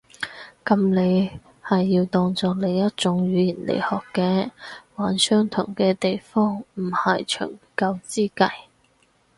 [0.65, 4.49] 噉你係要當做另一種語言來學嘅。
[4.95, 8.49] 揾相同嘅地方唔係長久之計